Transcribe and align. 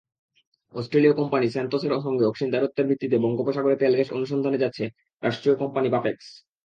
অস্ট্রেলীয় 0.73 1.13
কোম্পানি 1.13 1.47
স্যান্তোসের 1.49 1.93
সঙ্গে 2.05 2.23
অংশীদারত্বের 2.25 2.87
ভিত্তিতে 2.89 3.17
বঙ্গোপসাগরে 3.17 3.75
তেল-গ্যাস 3.75 4.09
অনুসন্ধানে 4.11 4.61
যাচ্ছে 4.63 4.83
রাষ্ট্রীয় 5.23 5.55
কোম্পানি 5.55 5.87
বাপেক্স। 5.89 6.25